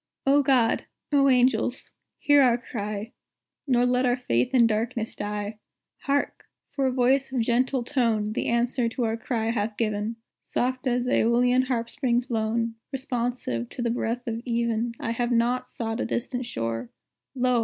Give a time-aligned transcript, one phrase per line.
[0.25, 0.85] O God!
[1.11, 1.93] O Angels!
[2.17, 3.11] hear our cry,
[3.67, 5.59] Nor let our faith in darkness die!
[6.05, 6.47] Hark!
[6.71, 11.05] for a voice of gentle tone The answer to our cry hath given, Soft as
[11.05, 16.47] Æolian harpstrings blown, Responsive to the breath of even "I have not sought a distant
[16.47, 16.89] shore;
[17.35, 17.59] Lo!